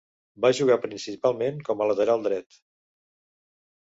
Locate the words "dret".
2.29-2.59